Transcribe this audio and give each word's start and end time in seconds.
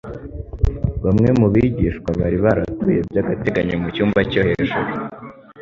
Bamwe 1.05 1.29
mu 1.39 1.47
bigishwa 1.53 2.09
bari 2.19 2.37
baratuye 2.43 2.97
by'agateganyo 3.09 3.75
mu 3.81 3.89
cyumba 3.95 4.19
cyo 4.31 4.41
hejuru 4.49 4.89